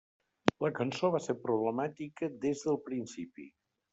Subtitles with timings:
[0.65, 3.49] La cançó va ser problemàtica des del principi.